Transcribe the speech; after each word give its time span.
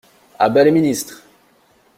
A 0.45 0.47
bas 0.55 0.63
les 0.65 0.71
ministres! 0.79 1.21